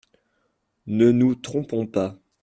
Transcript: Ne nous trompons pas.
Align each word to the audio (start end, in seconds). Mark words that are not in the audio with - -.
Ne 0.87 1.11
nous 1.11 1.35
trompons 1.35 1.85
pas. 1.85 2.17